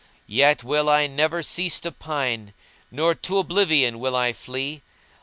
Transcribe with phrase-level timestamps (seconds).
[0.25, 4.81] Yet will I never cease to pine * Nor to oblivion will I flee.